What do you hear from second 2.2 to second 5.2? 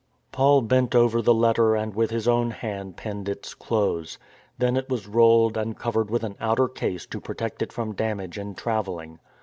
own hand penned its close. Then it was